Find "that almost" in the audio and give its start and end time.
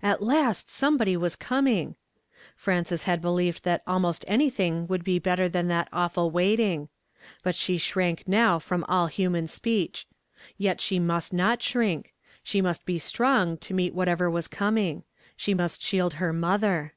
3.64-4.24